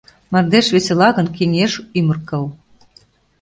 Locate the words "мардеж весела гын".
0.31-1.27